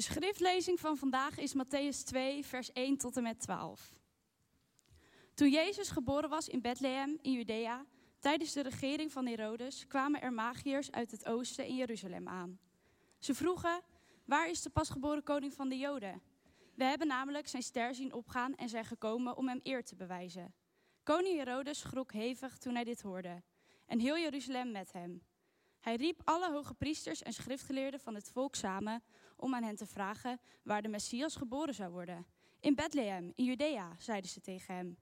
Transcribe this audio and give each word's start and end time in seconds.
De 0.00 0.06
schriftlezing 0.06 0.80
van 0.80 0.96
vandaag 0.96 1.38
is 1.38 1.54
Matthäus 1.54 2.04
2, 2.04 2.46
vers 2.46 2.72
1 2.72 2.96
tot 2.96 3.16
en 3.16 3.22
met 3.22 3.40
12. 3.40 3.92
Toen 5.34 5.50
Jezus 5.50 5.88
geboren 5.88 6.28
was 6.28 6.48
in 6.48 6.60
Bethlehem 6.60 7.18
in 7.22 7.32
Judea, 7.32 7.86
tijdens 8.18 8.52
de 8.52 8.62
regering 8.62 9.12
van 9.12 9.26
Herodes, 9.26 9.86
kwamen 9.86 10.20
er 10.20 10.32
magiërs 10.32 10.90
uit 10.90 11.10
het 11.10 11.26
oosten 11.26 11.66
in 11.66 11.76
Jeruzalem 11.76 12.28
aan. 12.28 12.58
Ze 13.18 13.34
vroegen: 13.34 13.82
Waar 14.24 14.48
is 14.48 14.62
de 14.62 14.70
pasgeboren 14.70 15.22
koning 15.22 15.54
van 15.54 15.68
de 15.68 15.78
Joden? 15.78 16.22
We 16.74 16.84
hebben 16.84 17.06
namelijk 17.06 17.48
zijn 17.48 17.62
ster 17.62 17.94
zien 17.94 18.12
opgaan 18.12 18.54
en 18.54 18.68
zijn 18.68 18.84
gekomen 18.84 19.36
om 19.36 19.48
hem 19.48 19.60
eer 19.62 19.84
te 19.84 19.96
bewijzen. 19.96 20.54
Koning 21.02 21.36
Herodes 21.36 21.78
schrok 21.78 22.12
hevig 22.12 22.58
toen 22.58 22.74
hij 22.74 22.84
dit 22.84 23.02
hoorde, 23.02 23.42
en 23.86 23.98
heel 23.98 24.18
Jeruzalem 24.18 24.70
met 24.70 24.92
hem. 24.92 25.22
Hij 25.80 25.96
riep 25.96 26.20
alle 26.24 26.52
hoge 26.52 26.74
priesters 26.74 27.22
en 27.22 27.32
schriftgeleerden 27.32 28.00
van 28.00 28.14
het 28.14 28.30
volk 28.30 28.54
samen 28.54 29.02
om 29.40 29.54
aan 29.54 29.62
hen 29.62 29.76
te 29.76 29.86
vragen 29.86 30.40
waar 30.62 30.82
de 30.82 30.88
Messias 30.88 31.36
geboren 31.36 31.74
zou 31.74 31.90
worden. 31.92 32.26
In 32.60 32.74
Bethlehem, 32.74 33.32
in 33.34 33.44
Judea, 33.44 33.94
zeiden 33.98 34.30
ze 34.30 34.40
tegen 34.40 34.74
hem. 34.74 34.96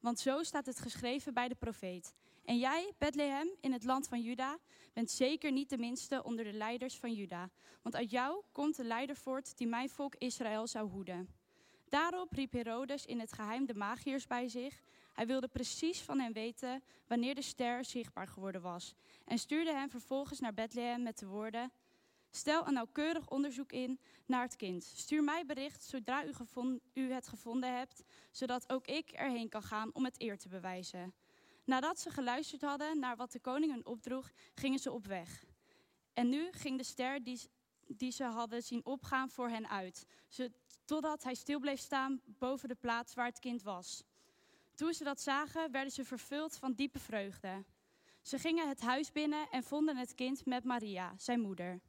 Want 0.00 0.18
zo 0.18 0.42
staat 0.42 0.66
het 0.66 0.80
geschreven 0.80 1.34
bij 1.34 1.48
de 1.48 1.54
profeet. 1.54 2.14
En 2.44 2.58
jij, 2.58 2.92
Bethlehem, 2.98 3.48
in 3.60 3.72
het 3.72 3.84
land 3.84 4.08
van 4.08 4.20
Juda, 4.20 4.58
bent 4.92 5.10
zeker 5.10 5.52
niet 5.52 5.70
de 5.70 5.78
minste 5.78 6.22
onder 6.24 6.44
de 6.44 6.52
leiders 6.52 6.98
van 6.98 7.12
Juda. 7.12 7.50
Want 7.82 7.96
uit 7.96 8.10
jou 8.10 8.42
komt 8.52 8.76
de 8.76 8.84
leider 8.84 9.16
voort 9.16 9.56
die 9.56 9.66
mijn 9.66 9.88
volk 9.88 10.14
Israël 10.14 10.66
zou 10.66 10.88
hoeden. 10.88 11.28
Daarop 11.88 12.32
riep 12.32 12.52
Herodes 12.52 13.06
in 13.06 13.20
het 13.20 13.32
geheim 13.32 13.66
de 13.66 13.74
magiërs 13.74 14.26
bij 14.26 14.48
zich. 14.48 14.82
Hij 15.12 15.26
wilde 15.26 15.48
precies 15.48 16.00
van 16.00 16.18
hen 16.18 16.32
weten 16.32 16.82
wanneer 17.06 17.34
de 17.34 17.42
ster 17.42 17.84
zichtbaar 17.84 18.28
geworden 18.28 18.62
was. 18.62 18.94
En 19.24 19.38
stuurde 19.38 19.72
hen 19.72 19.90
vervolgens 19.90 20.40
naar 20.40 20.54
Bethlehem 20.54 21.02
met 21.02 21.18
de 21.18 21.26
woorden: 21.26 21.72
Stel 22.34 22.66
een 22.66 22.72
nauwkeurig 22.72 23.28
onderzoek 23.28 23.72
in 23.72 24.00
naar 24.26 24.42
het 24.42 24.56
kind. 24.56 24.84
Stuur 24.84 25.24
mij 25.24 25.46
bericht 25.46 25.84
zodra 25.84 26.24
u, 26.24 26.32
u, 26.92 27.12
het 27.12 27.28
gevonden 27.28 27.76
hebt, 27.76 28.02
zodat 28.30 28.72
ook 28.72 28.86
ik 28.86 29.10
erheen 29.10 29.48
kan 29.48 29.62
gaan 29.62 29.94
om 29.94 30.04
het 30.04 30.20
eer 30.20 30.38
te 30.38 30.48
bewijzen. 30.48 31.14
Nadat 31.64 32.00
ze 32.00 32.10
geluisterd 32.10 32.62
hadden 32.62 32.98
naar 32.98 33.16
wat 33.16 33.32
de 33.32 33.40
koning 33.40 33.72
hun 33.72 33.86
opdroeg, 33.86 34.30
gingen 34.54 34.78
ze 34.78 34.92
op 34.92 35.06
weg. 35.06 35.44
En 36.12 36.28
nu 36.28 36.52
ging 36.52 36.78
de 36.78 36.84
ster 36.84 37.24
die, 37.24 37.40
die 37.86 38.10
ze 38.10 38.24
hadden 38.24 38.62
zien 38.62 38.84
opgaan 38.84 39.30
voor 39.30 39.48
hen 39.48 39.68
uit, 39.68 40.06
totdat 40.84 41.22
hij 41.22 41.34
stil 41.34 41.58
bleef 41.58 41.80
staan 41.80 42.20
boven 42.24 42.68
de 42.68 42.74
plaats 42.74 43.14
waar 43.14 43.26
het 43.26 43.38
kind 43.38 43.62
was. 43.62 44.02
Toen 44.74 44.92
ze 44.92 45.04
dat 45.04 45.20
zagen, 45.20 45.70
werden 45.70 45.92
ze 45.92 46.04
vervuld 46.04 46.56
van 46.56 46.72
diepe 46.72 46.98
vreugde. 46.98 47.64
Ze 48.22 48.38
gingen 48.38 48.68
het 48.68 48.80
huis 48.80 49.12
binnen 49.12 49.48
en 49.50 49.62
vonden 49.62 49.96
het 49.96 50.14
kind 50.14 50.46
met 50.46 50.64
Maria, 50.64 51.14
zijn 51.16 51.40
moeder. 51.40 51.80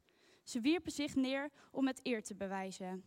Ze 0.44 0.60
wierpen 0.60 0.92
zich 0.92 1.14
neer 1.14 1.50
om 1.70 1.86
het 1.86 2.00
eer 2.02 2.22
te 2.22 2.34
bewijzen. 2.34 3.04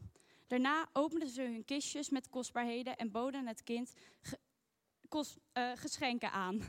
Daarna 0.47 0.89
openden 0.93 1.30
ze 1.30 1.41
hun 1.41 1.66
kistjes 1.66 2.09
met 2.09 2.29
kostbaarheden 2.29 2.97
en 2.97 3.11
boden 3.11 3.47
het 3.47 3.63
kind 3.63 3.94
uh, 5.13 5.71
geschenken 5.75 6.31
aan: 6.31 6.61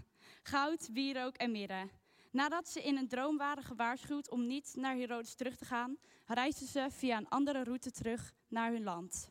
goud, 0.42 0.88
wierook 0.92 1.36
en 1.36 1.50
mirre. 1.50 1.88
Nadat 2.30 2.68
ze 2.68 2.82
in 2.82 2.96
een 2.96 3.08
droom 3.08 3.36
waren 3.36 3.62
gewaarschuwd 3.62 4.30
om 4.30 4.46
niet 4.46 4.72
naar 4.76 4.96
Herodes 4.96 5.34
terug 5.34 5.56
te 5.56 5.64
gaan, 5.64 5.96
reisden 6.26 6.66
ze 6.66 6.86
via 6.90 7.16
een 7.16 7.28
andere 7.28 7.64
route 7.64 7.90
terug 7.90 8.34
naar 8.48 8.70
hun 8.70 8.82
land. 8.82 9.30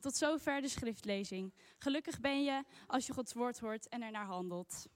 Tot 0.00 0.14
zover 0.14 0.60
de 0.60 0.68
schriftlezing. 0.68 1.54
Gelukkig 1.78 2.20
ben 2.20 2.42
je 2.42 2.64
als 2.86 3.06
je 3.06 3.12
Gods 3.12 3.32
woord 3.32 3.58
hoort 3.58 3.88
en 3.88 4.02
er 4.02 4.10
naar 4.10 4.26
handelt. 4.26 4.86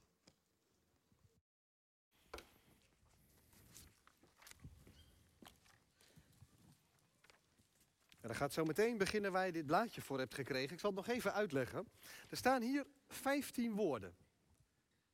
En 8.25 8.31
dan 8.31 8.39
gaat 8.39 8.53
zo 8.53 8.65
meteen 8.65 8.99
beginnen 8.99 9.33
waar 9.33 9.47
je 9.47 9.53
dit 9.53 9.67
blaadje 9.67 10.01
voor 10.01 10.19
hebt 10.19 10.35
gekregen. 10.35 10.73
Ik 10.73 10.81
zal 10.81 10.91
het 10.91 11.07
nog 11.07 11.17
even 11.17 11.33
uitleggen. 11.33 11.89
Er 12.29 12.37
staan 12.37 12.63
hier 12.63 12.87
15 13.09 13.75
woorden. 13.75 14.17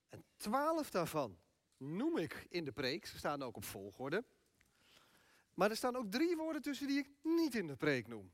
En 0.08 0.24
12 0.36 0.90
daarvan 0.90 1.38
noem 1.76 2.18
ik 2.18 2.46
in 2.48 2.64
de 2.64 2.72
preek. 2.72 3.06
Ze 3.06 3.18
staan 3.18 3.42
ook 3.42 3.56
op 3.56 3.64
volgorde. 3.64 4.24
Maar 5.54 5.70
er 5.70 5.76
staan 5.76 5.96
ook 5.96 6.10
drie 6.10 6.36
woorden 6.36 6.62
tussen 6.62 6.86
die 6.86 6.98
ik 6.98 7.08
niet 7.22 7.54
in 7.54 7.66
de 7.66 7.76
preek 7.76 8.08
noem. 8.08 8.32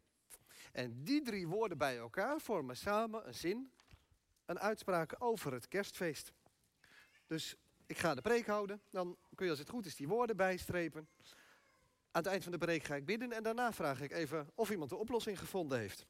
En 0.72 1.04
die 1.04 1.22
drie 1.22 1.48
woorden 1.48 1.78
bij 1.78 1.97
elkaar 1.97 2.41
vormen 2.41 2.76
samen 2.76 3.26
een 3.26 3.34
zin, 3.34 3.72
een 4.44 4.59
uitspraak 4.59 5.15
over 5.19 5.53
het 5.53 5.69
kerstfeest. 5.69 6.32
Dus 7.26 7.56
ik 7.86 7.98
ga 7.98 8.15
de 8.15 8.22
preek 8.22 8.47
houden, 8.47 8.81
dan 8.91 9.16
kun 9.34 9.44
je 9.44 9.50
als 9.50 9.60
het 9.60 9.70
goed 9.70 9.86
is 9.86 9.97
die 9.97 10.09
woorden 10.09 10.36
bijstrepen. 10.36 11.09
Aan 12.16 12.22
het 12.22 12.31
eind 12.31 12.43
van 12.43 12.53
de 12.53 12.59
preek 12.59 12.84
ga 12.84 12.94
ik 12.94 13.04
bidden 13.04 13.32
en 13.32 13.43
daarna 13.43 13.72
vraag 13.72 14.00
ik 14.00 14.12
even 14.12 14.50
of 14.54 14.71
iemand 14.71 14.91
de 14.91 14.97
oplossing 14.97 15.38
gevonden 15.38 15.78
heeft. 15.78 16.06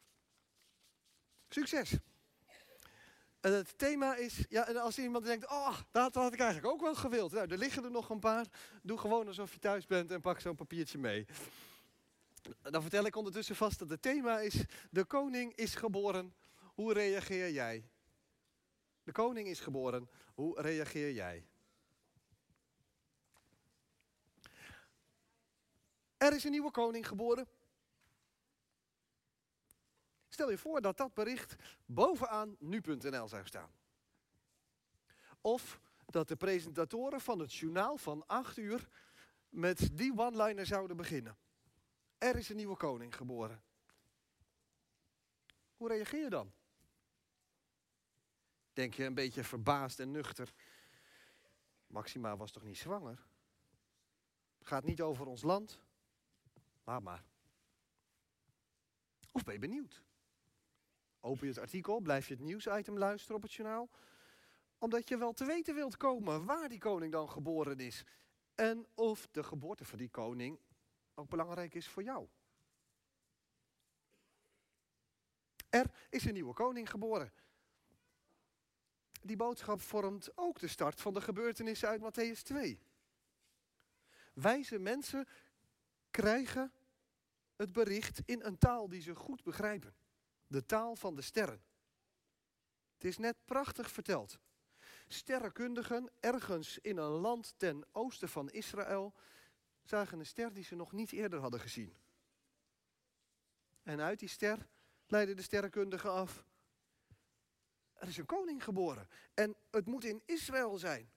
Succes! 1.49 1.99
Het 3.41 3.79
thema 3.79 4.17
is, 4.17 4.45
ja, 4.49 4.69
en 4.69 4.77
als 4.77 4.99
iemand 4.99 5.25
denkt, 5.25 5.51
oh, 5.51 5.79
dat 5.91 6.15
had 6.15 6.33
ik 6.33 6.41
eigenlijk 6.41 6.73
ook 6.73 6.81
wel 6.81 6.95
gewild. 6.95 7.33
Nou, 7.33 7.51
er 7.51 7.59
liggen 7.59 7.85
er 7.85 7.91
nog 7.91 8.11
een 8.11 8.19
paar. 8.19 8.47
Doe 8.83 8.99
gewoon 8.99 9.27
alsof 9.27 9.53
je 9.53 9.59
thuis 9.59 9.87
bent 9.87 10.11
en 10.11 10.21
pak 10.21 10.41
zo'n 10.41 10.55
papiertje 10.55 10.99
mee. 10.99 11.27
Dan 12.63 12.83
vertel 12.83 13.05
ik 13.05 13.17
ondertussen 13.17 13.57
vast 13.57 13.79
dat 13.79 13.89
het 13.89 14.03
thema 14.03 14.41
is, 14.41 14.65
de 14.91 15.05
koning 15.05 15.55
is 15.55 15.75
geboren. 15.75 16.35
Hoe 16.75 16.93
reageer 16.93 17.51
jij? 17.51 17.89
De 19.03 19.13
koning 19.13 19.49
is 19.49 19.61
geboren. 19.61 20.11
Hoe 20.35 20.61
reageer 20.61 21.13
jij? 21.13 21.47
Er 26.27 26.35
is 26.35 26.45
een 26.45 26.51
nieuwe 26.51 26.71
koning 26.71 27.09
geboren. 27.09 27.49
Stel 30.29 30.51
je 30.51 30.59
voor 30.59 30.81
dat 30.81 30.97
dat 30.97 31.15
bericht 31.15 31.57
bovenaan 31.85 32.57
nu.nl 32.59 33.29
zou 33.29 33.47
staan. 33.47 33.71
Of 35.41 35.81
dat 36.07 36.29
de 36.29 36.37
presentatoren 36.37 37.21
van 37.21 37.39
het 37.39 37.55
journaal 37.55 37.97
van 37.97 38.27
8 38.27 38.57
uur 38.57 38.89
met 39.49 39.97
die 39.97 40.19
one-liner 40.19 40.67
zouden 40.67 40.97
beginnen. 40.97 41.37
Er 42.19 42.37
is 42.37 42.49
een 42.49 42.57
nieuwe 42.57 42.77
koning 42.77 43.17
geboren. 43.17 43.63
Hoe 45.77 45.89
reageer 45.89 46.23
je 46.23 46.31
dan? 46.31 46.53
Denk 48.73 48.95
je 48.95 49.05
een 49.05 49.15
beetje 49.15 49.45
verbaasd 49.45 50.01
en 50.01 50.11
nuchter. 50.11 50.53
Maxima 51.87 52.37
was 52.37 52.53
toch 52.53 52.65
niet 52.65 52.79
zwanger? 52.79 53.27
Gaat 54.61 54.85
niet 54.85 55.01
over 55.01 55.27
ons 55.27 55.43
land? 55.43 55.85
Laat 56.87 57.03
maar. 57.03 57.25
Of 59.33 59.45
ben 59.45 59.55
je 59.55 59.61
benieuwd? 59.61 60.03
Open 61.21 61.47
je 61.47 61.53
het 61.53 61.63
artikel, 61.63 62.01
blijf 62.01 62.29
je 62.29 62.35
het 62.35 62.43
nieuwsitem 62.43 62.99
luisteren 62.99 63.37
op 63.37 63.43
het 63.43 63.53
journaal. 63.53 63.91
Omdat 64.79 65.09
je 65.09 65.17
wel 65.17 65.33
te 65.33 65.45
weten 65.45 65.75
wilt 65.75 65.97
komen 65.97 66.45
waar 66.45 66.69
die 66.69 66.79
koning 66.79 67.13
dan 67.13 67.31
geboren 67.31 67.79
is. 67.79 68.05
En 68.55 68.87
of 68.95 69.29
de 69.31 69.43
geboorte 69.43 69.85
van 69.85 69.99
die 69.99 70.11
koning 70.11 70.61
ook 71.15 71.29
belangrijk 71.29 71.75
is 71.75 71.89
voor 71.89 72.03
jou. 72.03 72.29
Er 75.69 75.91
is 76.11 76.25
een 76.25 76.33
nieuwe 76.33 76.55
koning 76.55 76.91
geboren. 76.91 77.33
Die 79.23 79.37
boodschap 79.37 79.81
vormt 79.81 80.31
ook 80.35 80.59
de 80.59 80.69
start 80.69 81.01
van 81.01 81.15
de 81.15 81.21
gebeurtenissen 81.21 81.89
uit 81.89 82.01
Matthäus 82.01 82.43
2. 82.43 82.81
Wijze 84.33 84.79
mensen 84.79 85.29
krijgen 86.11 86.73
het 87.57 87.73
bericht 87.73 88.21
in 88.25 88.43
een 88.43 88.59
taal 88.59 88.89
die 88.89 89.01
ze 89.01 89.15
goed 89.15 89.43
begrijpen. 89.43 89.95
De 90.47 90.67
taal 90.67 90.97
van 90.97 91.15
de 91.15 91.23
sterren. 91.23 91.65
Het 92.95 93.05
is 93.05 93.19
net 93.19 93.37
prachtig 93.45 93.91
verteld. 93.91 94.39
Sterrenkundigen 95.09 96.11
ergens 96.21 96.79
in 96.79 96.97
een 96.97 97.11
land 97.11 97.55
ten 97.57 97.87
oosten 97.93 98.29
van 98.29 98.51
Israël 98.51 99.15
zagen 99.83 100.19
een 100.19 100.27
ster 100.27 100.53
die 100.53 100.65
ze 100.65 100.75
nog 100.75 100.93
niet 100.93 101.13
eerder 101.13 101.41
hadden 101.41 101.61
gezien. 101.61 101.97
En 103.83 104.01
uit 104.01 104.19
die 104.19 104.29
ster 104.29 104.69
leidden 105.07 105.37
de 105.37 105.43
sterrenkundigen 105.43 106.11
af. 106.11 106.45
Er 107.93 108.09
is 108.09 108.17
een 108.17 108.27
koning 108.27 108.65
geboren 108.65 109.09
en 109.35 109.57
het 109.71 109.87
moet 109.87 110.05
in 110.05 110.23
Israël 110.25 110.79
zijn. 110.79 111.11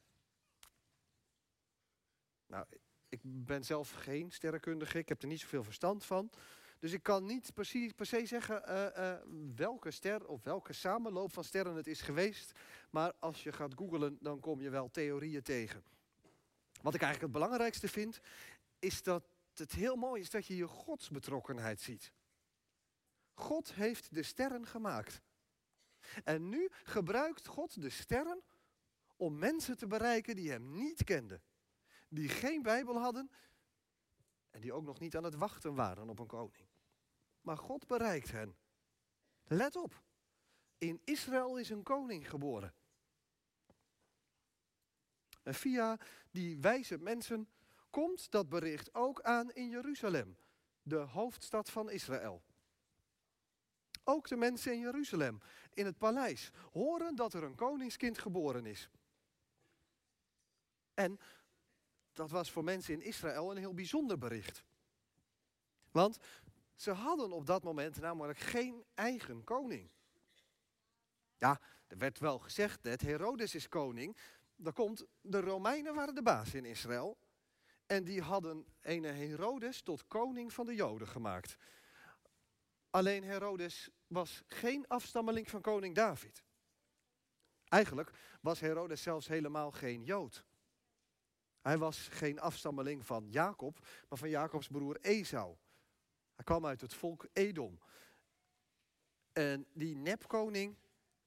Nou, 2.45 2.65
ik 3.09 3.19
ben 3.23 3.63
zelf 3.63 3.91
geen 3.91 4.31
sterrenkundige, 4.31 4.97
ik 4.97 5.09
heb 5.09 5.21
er 5.21 5.27
niet 5.27 5.39
zoveel 5.39 5.63
verstand 5.63 6.05
van. 6.05 6.31
Dus 6.79 6.91
ik 6.91 7.03
kan 7.03 7.25
niet 7.25 7.53
precies, 7.53 7.91
per 7.91 8.05
se 8.05 8.25
zeggen 8.25 8.63
uh, 8.67 8.87
uh, 8.97 9.13
welke 9.55 9.91
ster 9.91 10.27
of 10.27 10.43
welke 10.43 10.73
samenloop 10.73 11.33
van 11.33 11.43
sterren 11.43 11.75
het 11.75 11.87
is 11.87 12.01
geweest. 12.01 12.51
Maar 12.89 13.13
als 13.19 13.43
je 13.43 13.51
gaat 13.51 13.73
googlen, 13.75 14.17
dan 14.21 14.39
kom 14.39 14.61
je 14.61 14.69
wel 14.69 14.89
theorieën 14.91 15.41
tegen. 15.41 15.83
Wat 16.81 16.93
ik 16.93 17.01
eigenlijk 17.01 17.33
het 17.33 17.41
belangrijkste 17.41 17.87
vind, 17.87 18.19
is 18.79 19.03
dat 19.03 19.23
het 19.53 19.71
heel 19.71 19.95
mooi 19.95 20.21
is 20.21 20.29
dat 20.29 20.45
je 20.45 20.55
je 20.55 20.67
godsbetrokkenheid 20.67 21.81
ziet. 21.81 22.11
God 23.33 23.73
heeft 23.73 24.13
de 24.13 24.23
sterren 24.23 24.67
gemaakt. 24.67 25.21
En 26.23 26.49
nu 26.49 26.69
gebruikt 26.83 27.47
God 27.47 27.81
de 27.81 27.89
sterren 27.89 28.41
om 29.15 29.37
mensen 29.37 29.77
te 29.77 29.87
bereiken 29.87 30.35
die 30.35 30.51
hem 30.51 30.75
niet 30.77 31.03
kenden 31.03 31.41
die 32.09 32.29
geen 32.29 32.61
Bijbel 32.61 32.97
hadden 32.97 33.31
en 34.49 34.61
die 34.61 34.73
ook 34.73 34.83
nog 34.83 34.99
niet 34.99 35.15
aan 35.15 35.23
het 35.23 35.35
wachten 35.35 35.75
waren 35.75 36.09
op 36.09 36.19
een 36.19 36.27
koning. 36.27 36.67
Maar 37.41 37.57
God 37.57 37.87
bereikt 37.87 38.31
hen. 38.31 38.57
Let 39.43 39.75
op. 39.75 40.03
In 40.77 41.01
Israël 41.03 41.57
is 41.57 41.69
een 41.69 41.83
koning 41.83 42.29
geboren. 42.29 42.73
En 45.43 45.53
via 45.53 45.97
die 46.31 46.57
wijze 46.57 46.97
mensen 46.97 47.49
komt 47.89 48.31
dat 48.31 48.49
bericht 48.49 48.93
ook 48.93 49.21
aan 49.21 49.51
in 49.51 49.69
Jeruzalem, 49.69 50.37
de 50.81 50.95
hoofdstad 50.95 51.69
van 51.69 51.89
Israël. 51.89 52.43
Ook 54.03 54.27
de 54.27 54.35
mensen 54.35 54.73
in 54.73 54.79
Jeruzalem, 54.79 55.39
in 55.73 55.85
het 55.85 55.97
paleis, 55.97 56.49
horen 56.71 57.15
dat 57.15 57.33
er 57.33 57.43
een 57.43 57.55
koningskind 57.55 58.17
geboren 58.17 58.65
is. 58.65 58.89
En 60.93 61.19
dat 62.19 62.29
was 62.29 62.51
voor 62.51 62.63
mensen 62.63 62.93
in 62.93 63.01
Israël 63.01 63.51
een 63.51 63.57
heel 63.57 63.73
bijzonder 63.73 64.17
bericht. 64.17 64.63
Want 65.91 66.17
ze 66.75 66.91
hadden 66.91 67.31
op 67.31 67.45
dat 67.45 67.63
moment 67.63 67.99
namelijk 67.99 68.39
geen 68.39 68.85
eigen 68.93 69.43
koning. 69.43 69.89
Ja, 71.37 71.61
er 71.87 71.97
werd 71.97 72.19
wel 72.19 72.39
gezegd 72.39 72.83
dat 72.83 73.01
Herodes 73.01 73.55
is 73.55 73.69
koning. 73.69 74.17
Dat 74.55 74.73
komt, 74.73 75.05
de 75.21 75.39
Romeinen 75.39 75.95
waren 75.95 76.15
de 76.15 76.21
baas 76.21 76.53
in 76.53 76.65
Israël. 76.65 77.17
En 77.85 78.03
die 78.03 78.21
hadden 78.21 78.65
een 78.81 79.03
Herodes 79.03 79.81
tot 79.81 80.07
koning 80.07 80.53
van 80.53 80.65
de 80.65 80.75
Joden 80.75 81.07
gemaakt. 81.07 81.57
Alleen 82.89 83.23
Herodes 83.23 83.89
was 84.07 84.41
geen 84.47 84.87
afstammeling 84.87 85.49
van 85.49 85.61
koning 85.61 85.95
David. 85.95 86.43
Eigenlijk 87.67 88.11
was 88.41 88.59
Herodes 88.59 89.01
zelfs 89.01 89.27
helemaal 89.27 89.71
geen 89.71 90.03
Jood. 90.03 90.47
Hij 91.61 91.77
was 91.77 92.07
geen 92.07 92.39
afstammeling 92.39 93.05
van 93.05 93.27
Jacob, 93.29 93.87
maar 94.09 94.17
van 94.17 94.29
Jacobs 94.29 94.67
broer 94.67 94.97
Esau. 95.01 95.55
Hij 96.35 96.43
kwam 96.43 96.65
uit 96.65 96.81
het 96.81 96.93
volk 96.93 97.27
Edom. 97.33 97.79
En 99.33 99.65
die 99.73 99.95
nepkoning 99.95 100.77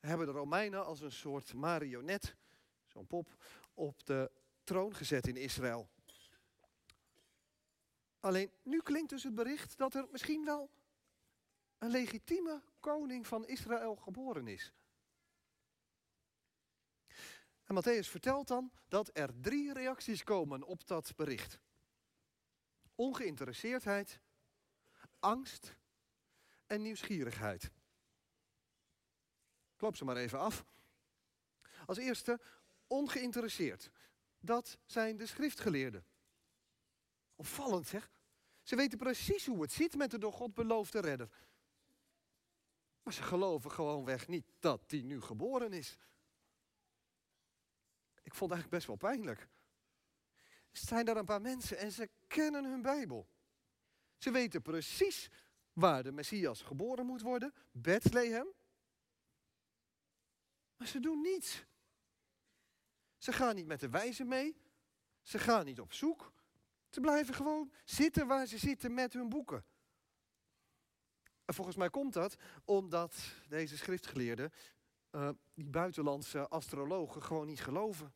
hebben 0.01 0.27
de 0.27 0.33
Romeinen 0.33 0.85
als 0.85 1.01
een 1.01 1.13
soort 1.13 1.55
marionet, 1.55 2.37
zo'n 2.87 3.07
pop, 3.07 3.45
op 3.75 4.05
de 4.05 4.31
troon 4.65 4.95
gezet 4.95 5.27
in 5.27 5.37
Israël. 5.37 5.89
Alleen 8.21 8.51
nu 8.63 8.81
klinkt 8.81 9.11
dus 9.11 9.23
het 9.23 9.35
bericht 9.35 9.79
dat 9.79 9.95
er 9.95 10.07
misschien 10.11 10.45
wel 10.45 10.71
een 11.79 11.91
legitieme 11.91 12.63
koning 12.81 13.27
van 13.27 13.47
Israël 13.47 13.97
geboren 13.97 14.47
is. 14.47 14.73
En 17.65 17.75
Matthäus 17.75 18.09
vertelt 18.09 18.49
dan 18.49 18.73
dat 18.89 19.11
er 19.13 19.41
drie 19.41 19.73
reacties 19.73 20.25
komen 20.25 20.63
op 20.63 20.87
dat 20.87 21.13
bericht. 21.17 21.59
Ongeïnteresseerdheid, 22.95 24.21
angst 25.19 25.77
en 26.67 26.83
nieuwsgierigheid. 26.83 27.71
Klop 29.77 29.97
ze 29.97 30.05
maar 30.05 30.17
even 30.17 30.39
af. 30.39 30.65
Als 31.87 31.99
eerste, 31.99 32.41
ongeïnteresseerd. 32.87 33.91
Dat 34.41 34.79
zijn 34.87 35.17
de 35.17 35.27
schriftgeleerden. 35.27 36.05
Opvallend 37.35 37.87
zeg. 37.87 38.11
Ze 38.63 38.77
weten 38.77 38.99
precies 38.99 39.47
hoe 39.47 39.63
het 39.63 39.73
zit 39.73 39.97
met 39.97 40.11
de 40.11 40.19
door 40.19 40.33
God 40.33 40.55
beloofde 40.55 41.01
redder. 41.01 41.29
Maar 43.03 43.13
ze 43.13 43.23
geloven 43.23 43.71
gewoonweg 43.71 44.29
niet 44.29 44.53
dat 44.59 44.89
die 44.91 45.05
nu 45.05 45.21
geboren 45.21 45.73
is. 45.73 45.97
Ik 48.23 48.35
vond 48.35 48.51
het 48.51 48.61
eigenlijk 48.61 48.71
best 48.71 48.87
wel 48.87 49.11
pijnlijk. 49.11 49.41
Er 50.71 50.87
zijn 50.87 51.05
daar 51.05 51.17
een 51.17 51.25
paar 51.25 51.41
mensen 51.41 51.79
en 51.79 51.93
ze 51.93 52.11
kennen 52.27 52.65
hun 52.65 52.83
Bijbel. 52.83 53.29
Ze 54.19 54.31
weten 54.31 54.63
precies 54.63 55.31
waar 55.73 56.03
de 56.03 56.13
Messias 56.13 56.63
geboren 56.63 57.07
moet 57.07 57.23
worden, 57.23 57.55
Bethlehem. 57.71 58.47
Maar 60.77 60.87
ze 60.87 61.01
doen 61.01 61.21
niets. 61.21 61.65
Ze 63.19 63.33
gaan 63.33 63.55
niet 63.55 63.67
met 63.67 63.81
de 63.81 63.89
wijze 63.89 64.25
mee. 64.25 64.57
Ze 65.23 65.39
gaan 65.39 65.65
niet 65.65 65.81
op 65.81 65.93
zoek. 65.93 66.33
Ze 66.91 67.01
blijven 67.01 67.35
gewoon 67.35 67.73
zitten 67.85 68.27
waar 68.27 68.47
ze 68.47 68.59
zitten 68.59 68.95
met 68.95 69.13
hun 69.13 69.29
boeken. 69.29 69.65
En 71.45 71.55
volgens 71.55 71.77
mij 71.77 71.91
komt 71.91 72.13
dat 72.13 72.37
omdat 72.65 73.17
deze 73.49 73.77
schriftgeleerden 73.77 74.53
uh, 75.13 75.29
die 75.55 75.65
buitenlandse 75.65 76.49
astrologen 76.49 77.23
gewoon 77.23 77.47
niet 77.47 77.63
geloven. 77.63 78.15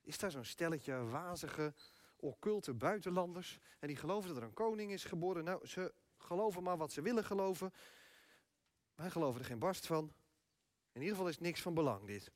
Is 0.00 0.18
daar 0.18 0.30
zo'n 0.30 0.44
stelletje 0.44 1.04
wazige, 1.04 1.74
occulte 2.16 2.74
buitenlanders 2.74 3.58
en 3.78 3.88
die 3.88 3.96
geloven 3.96 4.28
dat 4.28 4.36
er 4.36 4.42
een 4.42 4.52
koning 4.52 4.92
is 4.92 5.04
geboren? 5.04 5.44
Nou, 5.44 5.66
ze 5.66 5.94
geloven 6.18 6.62
maar 6.62 6.76
wat 6.76 6.92
ze 6.92 7.02
willen 7.02 7.24
geloven. 7.24 7.72
Wij 8.94 9.10
geloven 9.10 9.40
er 9.40 9.46
geen 9.46 9.58
barst 9.58 9.86
van. 9.86 10.12
In 10.92 11.00
ieder 11.00 11.16
geval 11.16 11.30
is 11.30 11.38
niks 11.38 11.62
van 11.62 11.74
belang 11.74 12.06
dit. 12.06 12.30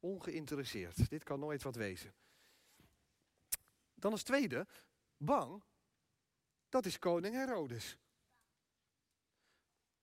Ongeïnteresseerd. 0.00 1.10
Dit 1.10 1.24
kan 1.24 1.40
nooit 1.40 1.62
wat 1.62 1.74
wezen. 1.74 2.14
Dan 3.94 4.12
als 4.12 4.22
tweede, 4.22 4.66
bang. 5.16 5.62
Dat 6.68 6.86
is 6.86 6.98
koning 6.98 7.34
Herodes. 7.34 7.98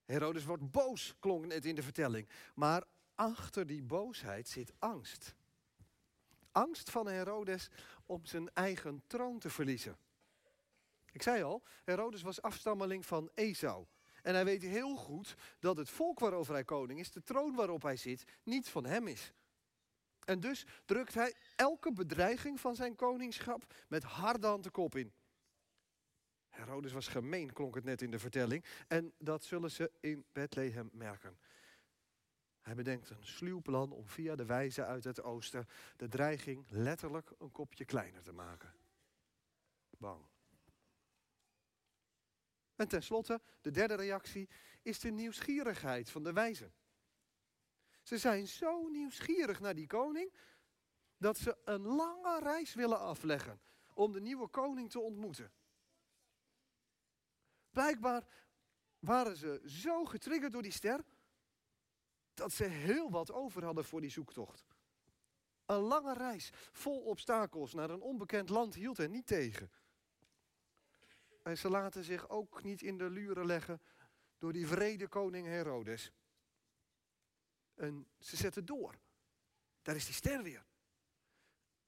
Herodes 0.06 0.46
wordt 0.46 0.72
boos, 0.72 1.16
klonk 1.20 1.46
net 1.46 1.66
in 1.66 1.76
de 1.76 1.84
vertelling. 1.84 2.28
Maar 2.56 2.84
achter 3.16 3.68
die 3.68 3.84
boosheid 3.84 4.48
zit 4.48 4.74
angst. 4.80 5.36
Angst 6.52 6.90
van 6.90 7.08
Herodes 7.08 7.70
om 8.06 8.26
zijn 8.26 8.54
eigen 8.54 9.04
troon 9.08 9.40
te 9.40 9.50
verliezen. 9.50 9.98
Ik 11.12 11.22
zei 11.22 11.44
al, 11.44 11.64
Herodes 11.84 12.22
was 12.22 12.42
afstammeling 12.42 13.06
van 13.06 13.30
Esau. 13.34 13.86
En 14.22 14.34
hij 14.34 14.46
weet 14.46 14.62
heel 14.62 14.96
goed 14.96 15.36
dat 15.60 15.78
het 15.78 15.90
volk 15.90 16.20
waarover 16.20 16.54
hij 16.54 16.64
koning 16.64 17.00
is, 17.00 17.12
de 17.12 17.24
troon 17.24 17.56
waarop 17.56 17.82
hij 17.82 17.96
zit, 17.98 18.24
niet 18.44 18.70
van 18.70 18.86
hem 18.86 19.08
is. 19.08 19.34
En 20.26 20.40
dus 20.40 20.66
drukt 20.86 21.14
hij 21.14 21.36
elke 21.56 21.94
bedreiging 21.94 22.60
van 22.60 22.76
zijn 22.76 22.96
koningschap 22.96 23.74
met 23.88 24.04
harde 24.04 24.48
hand 24.48 24.64
de 24.64 24.70
kop 24.70 24.96
in. 24.96 25.14
Herodes 26.64 26.92
was 26.92 27.08
gemeen, 27.08 27.54
klonk 27.54 27.76
het 27.76 27.84
net 27.84 28.02
in 28.02 28.12
de 28.12 28.20
vertelling. 28.20 28.66
En 28.88 29.14
dat 29.18 29.44
zullen 29.44 29.72
ze 29.72 29.92
in 30.00 30.26
Bethlehem 30.32 30.90
merken. 30.94 31.38
Hij 32.62 32.76
bedenkt 32.76 33.10
een 33.10 33.26
sluw 33.26 33.62
plan 33.62 33.92
om 33.92 34.08
via 34.08 34.36
de 34.36 34.46
wijze 34.46 34.86
uit 34.86 35.04
het 35.04 35.24
oosten 35.24 35.68
de 35.98 36.08
dreiging 36.08 36.66
letterlijk 36.70 37.32
een 37.40 37.52
kopje 37.52 37.86
kleiner 37.86 38.22
te 38.22 38.32
maken. 38.32 38.74
Bang. 39.98 40.26
En 42.76 42.88
tenslotte, 42.88 43.42
de 43.62 43.72
derde 43.72 43.96
reactie, 43.96 44.50
is 44.82 45.00
de 45.00 45.10
nieuwsgierigheid 45.10 46.10
van 46.10 46.24
de 46.24 46.34
wijzen. 46.34 46.74
Ze 48.02 48.18
zijn 48.18 48.48
zo 48.48 48.88
nieuwsgierig 48.88 49.60
naar 49.60 49.76
die 49.76 49.88
koning 49.88 50.34
dat 51.18 51.38
ze 51.38 51.58
een 51.66 51.82
lange 51.82 52.40
reis 52.40 52.74
willen 52.74 53.00
afleggen 53.00 53.62
om 53.94 54.12
de 54.12 54.22
nieuwe 54.22 54.48
koning 54.48 54.90
te 54.90 55.00
ontmoeten. 55.00 55.52
Blijkbaar 57.74 58.28
waren 59.00 59.38
ze 59.38 59.62
zo 59.66 60.06
getriggerd 60.06 60.52
door 60.52 60.62
die 60.62 60.72
ster 60.72 61.04
dat 62.34 62.52
ze 62.52 62.64
heel 62.64 63.12
wat 63.12 63.32
over 63.32 63.64
hadden 63.64 63.86
voor 63.86 64.02
die 64.02 64.10
zoektocht. 64.10 64.66
Een 65.66 65.80
lange 65.80 66.14
reis 66.14 66.50
vol 66.72 67.02
obstakels 67.02 67.74
naar 67.74 67.90
een 67.90 68.02
onbekend 68.02 68.50
land 68.50 68.74
hield 68.74 68.98
hen 68.98 69.12
niet 69.12 69.28
tegen. 69.28 69.72
En 71.44 71.58
ze 71.58 71.70
laten 71.70 72.04
zich 72.04 72.30
ook 72.30 72.64
niet 72.64 72.82
in 72.82 72.98
de 72.98 73.10
luren 73.10 73.46
leggen 73.46 73.82
door 74.38 74.54
die 74.54 74.68
vrede 74.68 75.08
koning 75.08 75.48
Herodes. 75.48 76.12
En 77.76 78.08
ze 78.20 78.36
zetten 78.36 78.66
door. 78.66 79.00
Daar 79.82 79.96
is 79.96 80.06
die 80.06 80.14
ster 80.14 80.44
weer. 80.44 80.66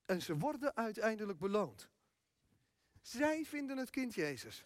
En 0.06 0.22
ze 0.22 0.38
worden 0.38 0.76
uiteindelijk 0.76 1.40
beloond. 1.40 1.90
Zij 3.02 3.46
vinden 3.46 3.78
het 3.78 3.90
kind 3.90 4.14
Jezus. 4.14 4.66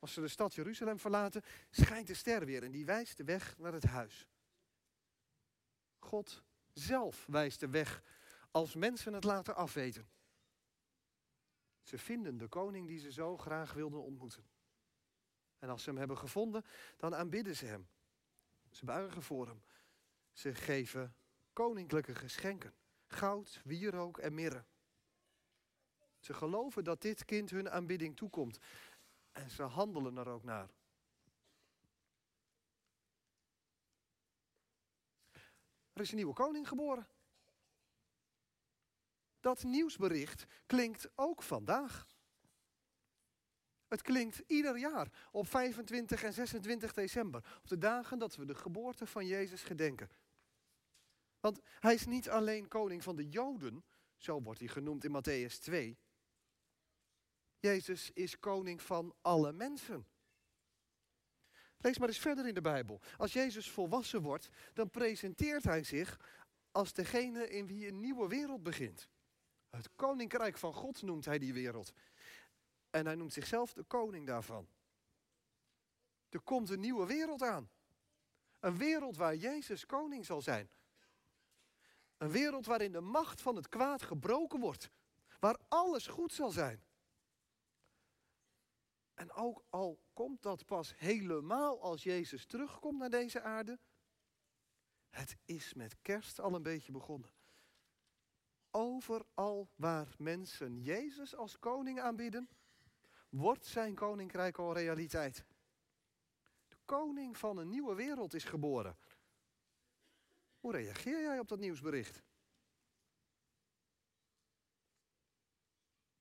Als 0.00 0.12
ze 0.12 0.20
de 0.20 0.28
stad 0.28 0.54
Jeruzalem 0.54 0.98
verlaten, 0.98 1.42
schijnt 1.70 2.06
de 2.06 2.14
ster 2.14 2.44
weer 2.44 2.62
en 2.62 2.70
die 2.70 2.84
wijst 2.84 3.16
de 3.16 3.24
weg 3.24 3.58
naar 3.58 3.72
het 3.72 3.84
huis. 3.84 4.28
God 5.98 6.42
zelf 6.72 7.26
wijst 7.26 7.60
de 7.60 7.68
weg 7.68 8.02
als 8.50 8.74
mensen 8.74 9.12
het 9.12 9.24
laten 9.24 9.56
afweten. 9.56 10.08
Ze 11.82 11.98
vinden 11.98 12.38
de 12.38 12.48
koning 12.48 12.86
die 12.86 12.98
ze 12.98 13.12
zo 13.12 13.36
graag 13.36 13.72
wilden 13.72 14.02
ontmoeten. 14.02 14.48
En 15.58 15.68
als 15.68 15.82
ze 15.82 15.88
hem 15.88 15.98
hebben 15.98 16.18
gevonden, 16.18 16.64
dan 16.96 17.14
aanbidden 17.14 17.56
ze 17.56 17.66
hem. 17.66 17.88
Ze 18.70 18.84
buigen 18.84 19.22
voor 19.22 19.46
hem. 19.46 19.62
Ze 20.32 20.54
geven 20.54 21.14
koninklijke 21.52 22.14
geschenken. 22.14 22.74
Goud, 23.06 23.60
wierook 23.64 24.18
en 24.18 24.34
mirre. 24.34 24.64
Ze 26.18 26.34
geloven 26.34 26.84
dat 26.84 27.02
dit 27.02 27.24
kind 27.24 27.50
hun 27.50 27.70
aanbidding 27.70 28.16
toekomt. 28.16 28.58
En 29.40 29.50
ze 29.50 29.62
handelen 29.62 30.16
er 30.16 30.28
ook 30.28 30.44
naar. 30.44 30.70
Er 35.92 36.00
is 36.00 36.10
een 36.10 36.16
nieuwe 36.16 36.32
koning 36.32 36.68
geboren. 36.68 37.06
Dat 39.40 39.62
nieuwsbericht 39.62 40.46
klinkt 40.66 41.08
ook 41.14 41.42
vandaag. 41.42 42.06
Het 43.88 44.02
klinkt 44.02 44.42
ieder 44.46 44.78
jaar 44.78 45.28
op 45.32 45.46
25 45.46 46.22
en 46.22 46.32
26 46.32 46.92
december, 46.92 47.58
op 47.58 47.68
de 47.68 47.78
dagen 47.78 48.18
dat 48.18 48.36
we 48.36 48.44
de 48.44 48.54
geboorte 48.54 49.06
van 49.06 49.26
Jezus 49.26 49.62
gedenken. 49.62 50.10
Want 51.40 51.60
hij 51.64 51.94
is 51.94 52.06
niet 52.06 52.30
alleen 52.30 52.68
koning 52.68 53.02
van 53.02 53.16
de 53.16 53.28
Joden, 53.28 53.84
zo 54.16 54.42
wordt 54.42 54.60
hij 54.60 54.68
genoemd 54.68 55.04
in 55.04 55.22
Matthäus 55.22 55.58
2. 55.58 55.98
Jezus 57.60 58.10
is 58.12 58.38
koning 58.38 58.82
van 58.82 59.14
alle 59.20 59.52
mensen. 59.52 60.06
Lees 61.76 61.98
maar 61.98 62.08
eens 62.08 62.18
verder 62.18 62.46
in 62.46 62.54
de 62.54 62.60
Bijbel. 62.60 63.00
Als 63.16 63.32
Jezus 63.32 63.70
volwassen 63.70 64.22
wordt, 64.22 64.48
dan 64.72 64.90
presenteert 64.90 65.64
hij 65.64 65.84
zich 65.84 66.20
als 66.72 66.92
degene 66.92 67.48
in 67.48 67.66
wie 67.66 67.88
een 67.88 68.00
nieuwe 68.00 68.28
wereld 68.28 68.62
begint. 68.62 69.08
Het 69.70 69.90
koninkrijk 69.96 70.58
van 70.58 70.74
God 70.74 71.02
noemt 71.02 71.24
hij 71.24 71.38
die 71.38 71.52
wereld. 71.52 71.92
En 72.90 73.06
hij 73.06 73.14
noemt 73.14 73.32
zichzelf 73.32 73.72
de 73.72 73.82
koning 73.82 74.26
daarvan. 74.26 74.68
Er 76.28 76.40
komt 76.40 76.70
een 76.70 76.80
nieuwe 76.80 77.06
wereld 77.06 77.42
aan. 77.42 77.70
Een 78.60 78.76
wereld 78.76 79.16
waar 79.16 79.36
Jezus 79.36 79.86
koning 79.86 80.26
zal 80.26 80.42
zijn. 80.42 80.70
Een 82.16 82.30
wereld 82.30 82.66
waarin 82.66 82.92
de 82.92 83.00
macht 83.00 83.40
van 83.40 83.56
het 83.56 83.68
kwaad 83.68 84.02
gebroken 84.02 84.60
wordt. 84.60 84.90
Waar 85.38 85.56
alles 85.68 86.06
goed 86.06 86.32
zal 86.32 86.50
zijn. 86.50 86.82
En 89.20 89.32
ook 89.32 89.64
al 89.68 90.00
komt 90.12 90.42
dat 90.42 90.66
pas 90.66 90.98
helemaal 90.98 91.82
als 91.82 92.02
Jezus 92.02 92.46
terugkomt 92.46 92.98
naar 92.98 93.10
deze 93.10 93.40
aarde. 93.42 93.78
Het 95.08 95.36
is 95.44 95.74
met 95.74 95.96
kerst 96.02 96.40
al 96.40 96.54
een 96.54 96.62
beetje 96.62 96.92
begonnen. 96.92 97.30
Overal 98.70 99.70
waar 99.74 100.14
mensen 100.18 100.82
Jezus 100.82 101.34
als 101.34 101.58
koning 101.58 102.00
aanbieden, 102.00 102.48
wordt 103.28 103.66
zijn 103.66 103.94
koninkrijk 103.94 104.58
al 104.58 104.72
realiteit. 104.72 105.44
De 106.68 106.76
koning 106.84 107.36
van 107.36 107.56
een 107.56 107.68
nieuwe 107.68 107.94
wereld 107.94 108.34
is 108.34 108.44
geboren. 108.44 108.98
Hoe 110.60 110.72
reageer 110.72 111.22
jij 111.22 111.38
op 111.38 111.48
dat 111.48 111.58
nieuwsbericht? 111.58 112.22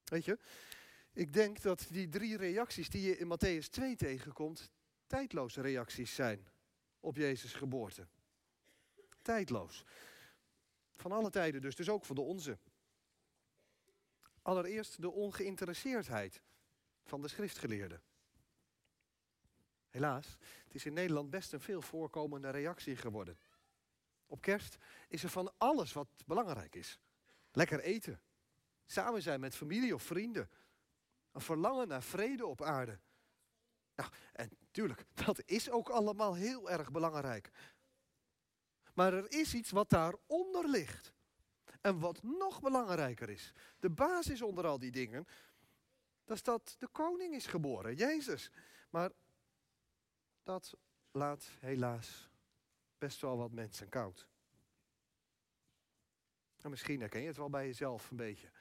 Weet 0.03 0.25
je, 0.25 0.39
ik 1.19 1.33
denk 1.33 1.61
dat 1.61 1.87
die 1.89 2.09
drie 2.09 2.37
reacties 2.37 2.89
die 2.89 3.01
je 3.01 3.17
in 3.17 3.27
Matthäus 3.27 3.69
2 3.69 3.95
tegenkomt, 3.95 4.71
tijdloze 5.07 5.61
reacties 5.61 6.15
zijn 6.15 6.47
op 6.99 7.15
Jezus' 7.15 7.53
geboorte. 7.53 8.07
Tijdloos. 9.21 9.85
Van 10.95 11.11
alle 11.11 11.29
tijden 11.29 11.61
dus, 11.61 11.75
dus 11.75 11.89
ook 11.89 12.05
van 12.05 12.15
de 12.15 12.21
onze. 12.21 12.57
Allereerst 14.41 15.01
de 15.01 15.11
ongeïnteresseerdheid 15.11 16.41
van 17.03 17.21
de 17.21 17.27
schriftgeleerden. 17.27 18.01
Helaas, 19.89 20.37
het 20.63 20.75
is 20.75 20.85
in 20.85 20.93
Nederland 20.93 21.29
best 21.29 21.53
een 21.53 21.61
veel 21.61 21.81
voorkomende 21.81 22.49
reactie 22.49 22.95
geworden. 22.95 23.37
Op 24.25 24.41
kerst 24.41 24.77
is 25.07 25.23
er 25.23 25.29
van 25.29 25.53
alles 25.57 25.93
wat 25.93 26.09
belangrijk 26.25 26.75
is. 26.75 26.99
Lekker 27.51 27.79
eten. 27.79 28.21
Samen 28.85 29.21
zijn 29.21 29.39
met 29.39 29.55
familie 29.55 29.93
of 29.93 30.03
vrienden. 30.03 30.49
Een 31.31 31.41
verlangen 31.41 31.87
naar 31.87 32.03
vrede 32.03 32.45
op 32.45 32.61
aarde. 32.61 32.99
Nou, 33.95 34.11
en 34.33 34.49
tuurlijk, 34.71 35.05
dat 35.25 35.41
is 35.45 35.69
ook 35.69 35.89
allemaal 35.89 36.35
heel 36.35 36.69
erg 36.69 36.91
belangrijk. 36.91 37.49
Maar 38.93 39.13
er 39.13 39.31
is 39.31 39.53
iets 39.53 39.71
wat 39.71 39.89
daaronder 39.89 40.69
ligt. 40.69 41.13
En 41.81 41.99
wat 41.99 42.23
nog 42.23 42.61
belangrijker 42.61 43.29
is. 43.29 43.53
De 43.79 43.89
basis 43.89 44.41
onder 44.41 44.67
al 44.67 44.79
die 44.79 44.91
dingen. 44.91 45.27
Dat 46.25 46.37
is 46.37 46.43
dat 46.43 46.75
de 46.77 46.87
koning 46.87 47.33
is 47.33 47.45
geboren, 47.45 47.95
Jezus. 47.95 48.51
Maar 48.89 49.11
dat 50.43 50.77
laat 51.11 51.49
helaas 51.59 52.29
best 52.97 53.21
wel 53.21 53.37
wat 53.37 53.51
mensen 53.51 53.89
koud. 53.89 54.27
En 56.61 56.69
misschien 56.69 56.99
herken 56.99 57.21
je 57.21 57.27
het 57.27 57.37
wel 57.37 57.49
bij 57.49 57.65
jezelf 57.65 58.11
een 58.11 58.17
beetje. 58.17 58.51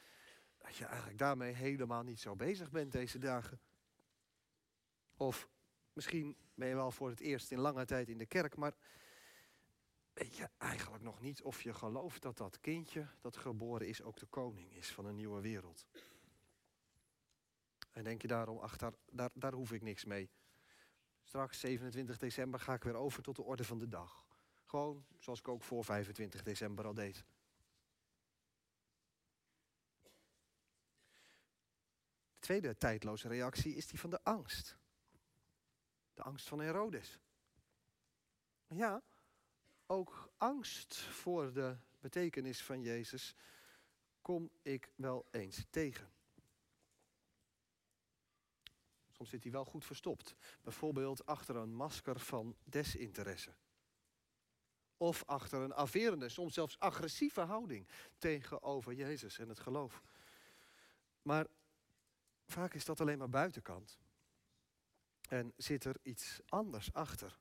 Dat 0.59 0.77
je 0.77 0.85
eigenlijk 0.85 1.19
daarmee 1.19 1.53
helemaal 1.53 2.03
niet 2.03 2.21
zo 2.21 2.37
bezig 2.37 2.71
bent 2.71 2.93
deze 2.93 3.19
dagen. 3.19 3.61
Of 5.17 5.49
misschien 5.93 6.37
ben 6.55 6.69
je 6.69 6.75
wel 6.75 6.91
voor 6.91 7.09
het 7.09 7.21
eerst 7.21 7.51
in 7.51 7.59
lange 7.59 7.85
tijd 7.85 8.09
in 8.09 8.19
de 8.19 8.27
kerk, 8.27 8.57
maar 8.57 8.75
weet 10.13 10.37
je 10.37 10.51
eigenlijk 10.59 11.03
nog 11.03 11.21
niet 11.21 11.43
of 11.43 11.63
je 11.63 11.75
gelooft 11.75 12.23
dat 12.23 12.37
dat 12.37 12.61
kindje 12.61 13.07
dat 13.21 13.37
geboren 13.37 13.89
is 13.89 14.03
ook 14.03 14.19
de 14.19 14.27
koning 14.27 14.75
is 14.75 14.93
van 14.93 15.05
een 15.05 15.15
nieuwe 15.15 15.41
wereld. 15.41 15.87
En 17.93 18.05
denk 18.05 18.23
je 18.23 18.29
daarom, 18.29 18.59
ach, 18.59 18.77
daar, 18.77 18.93
daar, 19.11 19.31
daar 19.35 19.53
hoef 19.53 19.73
ik 19.73 19.83
niks 19.83 20.05
mee. 20.05 20.31
Straks, 21.23 21.61
27 21.61 22.19
december, 22.19 22.61
ga 22.61 22.75
ik 22.75 22.83
weer 22.83 22.95
over 22.95 23.23
tot 23.23 23.37
de 23.37 23.43
orde 23.43 23.65
van 23.65 23.79
de 23.79 23.89
dag. 23.89 24.27
Gewoon 24.65 25.05
zoals 25.19 25.39
ik 25.39 25.49
ook 25.49 25.63
voor 25.63 25.85
25 25.85 26.43
december 26.43 26.87
al 26.87 26.95
deed. 26.95 27.25
Tweede 32.49 32.77
tijdloze 32.77 33.29
reactie 33.29 33.75
is 33.75 33.87
die 33.87 33.99
van 33.99 34.11
de 34.11 34.23
angst. 34.23 34.79
De 36.15 36.23
angst 36.23 36.49
van 36.49 36.61
Herodes. 36.61 37.19
Ja, 38.69 39.03
ook 39.87 40.33
angst 40.37 40.97
voor 40.97 41.53
de 41.53 41.77
betekenis 42.01 42.63
van 42.63 42.83
Jezus 42.83 43.35
kom 44.21 44.51
ik 44.63 44.93
wel 44.95 45.27
eens 45.31 45.67
tegen. 45.71 46.13
Soms 49.11 49.31
zit 49.31 49.43
hij 49.43 49.53
wel 49.53 49.65
goed 49.65 49.85
verstopt. 49.85 50.35
Bijvoorbeeld 50.63 51.27
achter 51.27 51.57
een 51.57 51.75
masker 51.75 52.21
van 52.21 52.57
desinteresse. 52.65 53.55
Of 54.97 55.25
achter 55.27 55.61
een 55.61 55.75
averende, 55.75 56.29
soms 56.29 56.55
zelfs 56.55 56.79
agressieve 56.79 57.41
houding 57.41 57.89
tegenover 58.19 58.93
Jezus 58.93 59.39
en 59.39 59.49
het 59.49 59.61
geloof. 59.61 60.03
Maar 61.23 61.47
vaak 62.51 62.75
is 62.75 62.85
dat 62.85 63.01
alleen 63.01 63.19
maar 63.19 63.29
buitenkant. 63.29 63.99
En 65.29 65.53
zit 65.57 65.85
er 65.85 65.97
iets 66.03 66.41
anders 66.47 66.93
achter. 66.93 67.39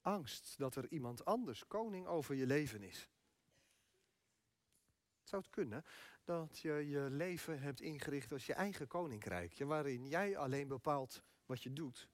Angst 0.00 0.58
dat 0.58 0.76
er 0.76 0.88
iemand 0.88 1.24
anders 1.24 1.66
koning 1.66 2.06
over 2.06 2.34
je 2.34 2.46
leven 2.46 2.82
is. 2.82 3.08
Zou 5.22 5.42
het 5.42 5.50
kunnen 5.50 5.84
dat 6.24 6.58
je 6.58 6.72
je 6.72 7.00
leven 7.10 7.60
hebt 7.60 7.80
ingericht 7.80 8.32
als 8.32 8.46
je 8.46 8.54
eigen 8.54 8.86
koninkrijk, 8.86 9.58
waarin 9.58 10.08
jij 10.08 10.36
alleen 10.36 10.68
bepaalt 10.68 11.22
wat 11.46 11.62
je 11.62 11.72
doet? 11.72 12.08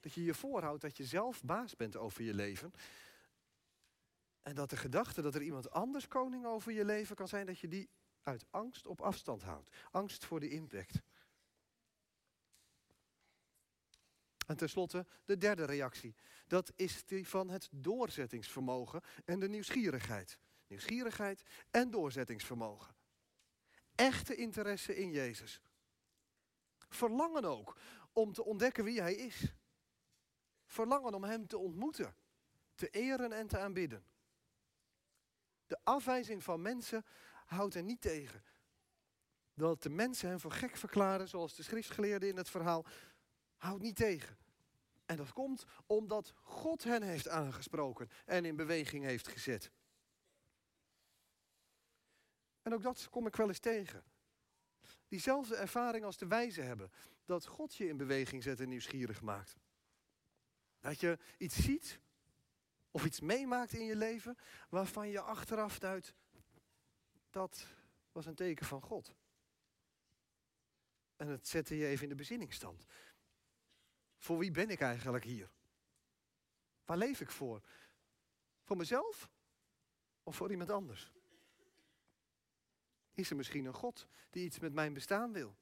Dat 0.00 0.12
je 0.12 0.24
je 0.24 0.34
voorhoudt 0.34 0.82
dat 0.82 0.96
je 0.96 1.04
zelf 1.04 1.42
baas 1.42 1.76
bent 1.76 1.96
over 1.96 2.22
je 2.22 2.34
leven. 2.34 2.72
En 4.42 4.54
dat 4.54 4.70
de 4.70 4.76
gedachte 4.76 5.22
dat 5.22 5.34
er 5.34 5.42
iemand 5.42 5.70
anders 5.70 6.08
koning 6.08 6.46
over 6.46 6.72
je 6.72 6.84
leven 6.84 7.16
kan 7.16 7.28
zijn, 7.28 7.46
dat 7.46 7.58
je 7.58 7.68
die 7.68 7.90
uit 8.26 8.46
angst 8.50 8.86
op 8.86 9.00
afstand 9.00 9.42
houdt. 9.42 9.70
Angst 9.90 10.24
voor 10.24 10.40
de 10.40 10.48
impact. 10.48 11.02
En 14.46 14.56
tenslotte 14.56 15.06
de 15.24 15.38
derde 15.38 15.64
reactie. 15.64 16.14
Dat 16.46 16.72
is 16.76 17.04
die 17.04 17.28
van 17.28 17.48
het 17.48 17.68
doorzettingsvermogen 17.72 19.02
en 19.24 19.40
de 19.40 19.48
nieuwsgierigheid. 19.48 20.38
Nieuwsgierigheid 20.66 21.42
en 21.70 21.90
doorzettingsvermogen. 21.90 22.94
Echte 23.94 24.34
interesse 24.34 24.96
in 24.96 25.10
Jezus. 25.10 25.60
Verlangen 26.88 27.44
ook 27.44 27.78
om 28.12 28.32
te 28.32 28.44
ontdekken 28.44 28.84
wie 28.84 29.00
Hij 29.00 29.14
is. 29.14 29.54
Verlangen 30.66 31.14
om 31.14 31.24
Hem 31.24 31.46
te 31.46 31.58
ontmoeten, 31.58 32.16
te 32.74 32.90
eren 32.90 33.32
en 33.32 33.46
te 33.46 33.58
aanbidden. 33.58 34.04
De 35.66 35.78
afwijzing 35.82 36.42
van 36.42 36.62
mensen 36.62 37.04
houdt 37.46 37.74
er 37.74 37.82
niet 37.82 38.00
tegen. 38.00 38.44
Dat 39.54 39.82
de 39.82 39.90
mensen 39.90 40.28
hem 40.28 40.40
voor 40.40 40.52
gek 40.52 40.76
verklaren, 40.76 41.28
zoals 41.28 41.54
de 41.54 41.62
schriftgeleerden 41.62 42.28
in 42.28 42.36
het 42.36 42.50
verhaal, 42.50 42.86
houdt 43.56 43.82
niet 43.82 43.96
tegen. 43.96 44.36
En 45.06 45.16
dat 45.16 45.32
komt 45.32 45.64
omdat 45.86 46.32
God 46.42 46.84
hen 46.84 47.02
heeft 47.02 47.28
aangesproken 47.28 48.08
en 48.24 48.44
in 48.44 48.56
beweging 48.56 49.04
heeft 49.04 49.28
gezet. 49.28 49.70
En 52.62 52.74
ook 52.74 52.82
dat 52.82 53.08
kom 53.10 53.26
ik 53.26 53.36
wel 53.36 53.48
eens 53.48 53.58
tegen. 53.58 54.04
Diezelfde 55.08 55.56
ervaring 55.56 56.04
als 56.04 56.16
de 56.16 56.26
wijzen 56.26 56.66
hebben. 56.66 56.92
Dat 57.24 57.46
God 57.46 57.74
je 57.74 57.88
in 57.88 57.96
beweging 57.96 58.42
zet 58.42 58.60
en 58.60 58.68
nieuwsgierig 58.68 59.22
maakt. 59.22 59.56
Dat 60.80 61.00
je 61.00 61.18
iets 61.38 61.56
ziet 61.56 62.00
of 62.90 63.04
iets 63.04 63.20
meemaakt 63.20 63.72
in 63.72 63.84
je 63.84 63.96
leven 63.96 64.38
waarvan 64.68 65.08
je 65.08 65.20
achteraf 65.20 65.78
duidt, 65.78 66.14
dat 67.36 67.66
was 68.12 68.26
een 68.26 68.34
teken 68.34 68.66
van 68.66 68.82
God. 68.82 69.14
En 71.16 71.28
het 71.28 71.48
zette 71.48 71.76
je 71.76 71.86
even 71.86 72.02
in 72.02 72.08
de 72.08 72.14
bezinningsstand. 72.14 72.86
Voor 74.16 74.38
wie 74.38 74.50
ben 74.50 74.70
ik 74.70 74.80
eigenlijk 74.80 75.24
hier? 75.24 75.50
Waar 76.84 76.96
leef 76.96 77.20
ik 77.20 77.30
voor? 77.30 77.62
Voor 78.62 78.76
mezelf 78.76 79.30
of 80.22 80.36
voor 80.36 80.50
iemand 80.50 80.70
anders? 80.70 81.12
Is 83.12 83.30
er 83.30 83.36
misschien 83.36 83.64
een 83.64 83.74
God 83.74 84.06
die 84.30 84.44
iets 84.44 84.58
met 84.58 84.72
mijn 84.72 84.92
bestaan 84.92 85.32
wil? 85.32 85.56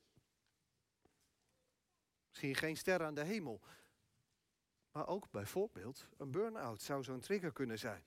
Misschien 2.28 2.54
geen 2.54 2.76
ster 2.76 3.02
aan 3.02 3.14
de 3.14 3.24
hemel. 3.24 3.60
Maar 4.92 5.06
ook 5.06 5.30
bijvoorbeeld 5.30 6.08
een 6.16 6.30
burn-out 6.30 6.82
zou 6.82 7.02
zo'n 7.02 7.20
trigger 7.20 7.52
kunnen 7.52 7.78
zijn. 7.78 8.04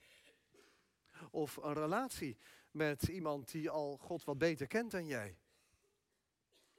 Of 1.31 1.55
een 1.55 1.73
relatie 1.73 2.37
met 2.77 3.03
iemand 3.03 3.51
die 3.51 3.69
al 3.69 3.97
God 3.97 4.23
wat 4.23 4.37
beter 4.37 4.67
kent 4.67 4.91
dan 4.91 5.07
jij. 5.07 5.37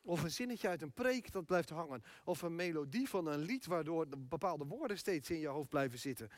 Of 0.03 0.23
een 0.23 0.31
zinnetje 0.31 0.69
uit 0.69 0.83
een 0.83 0.93
preek 0.93 1.33
dat 1.33 1.47
blijft 1.47 1.71
hangen. 1.71 2.03
Of 2.25 2.43
een 2.43 2.55
melodie 2.55 3.09
van 3.09 3.27
een 3.27 3.39
lied 3.39 3.67
waardoor 3.67 4.07
bepaalde 4.19 4.65
woorden 4.65 4.99
steeds 4.99 5.31
in 5.31 5.39
je 5.39 5.49
hoofd 5.49 5.69
blijven 5.69 5.99
zitten. 5.99 6.31